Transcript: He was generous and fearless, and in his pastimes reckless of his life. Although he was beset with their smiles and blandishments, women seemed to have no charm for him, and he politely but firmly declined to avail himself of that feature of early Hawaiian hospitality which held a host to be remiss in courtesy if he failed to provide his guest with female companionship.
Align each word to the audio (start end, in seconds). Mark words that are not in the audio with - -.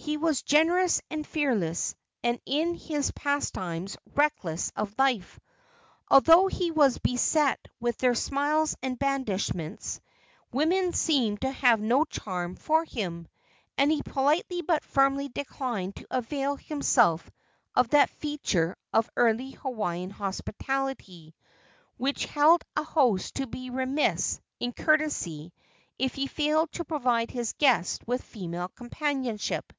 He 0.00 0.16
was 0.16 0.42
generous 0.42 1.02
and 1.10 1.26
fearless, 1.26 1.94
and 2.22 2.40
in 2.46 2.76
his 2.76 3.10
pastimes 3.10 3.96
reckless 4.14 4.70
of 4.76 4.90
his 4.90 4.98
life. 4.98 5.40
Although 6.08 6.46
he 6.46 6.70
was 6.70 6.96
beset 6.98 7.58
with 7.80 7.98
their 7.98 8.14
smiles 8.14 8.76
and 8.80 8.96
blandishments, 8.98 10.00
women 10.52 10.92
seemed 10.92 11.40
to 11.42 11.50
have 11.50 11.80
no 11.80 12.04
charm 12.04 12.54
for 12.54 12.84
him, 12.84 13.26
and 13.76 13.90
he 13.90 14.00
politely 14.02 14.62
but 14.62 14.84
firmly 14.84 15.28
declined 15.28 15.96
to 15.96 16.06
avail 16.12 16.54
himself 16.56 17.28
of 17.74 17.88
that 17.90 18.08
feature 18.08 18.76
of 18.94 19.10
early 19.16 19.50
Hawaiian 19.50 20.10
hospitality 20.10 21.34
which 21.96 22.24
held 22.26 22.62
a 22.76 22.84
host 22.84 23.34
to 23.34 23.46
be 23.48 23.68
remiss 23.68 24.40
in 24.60 24.72
courtesy 24.72 25.52
if 25.98 26.14
he 26.14 26.28
failed 26.28 26.70
to 26.72 26.84
provide 26.84 27.32
his 27.32 27.52
guest 27.58 28.06
with 28.06 28.22
female 28.22 28.68
companionship. 28.68 29.70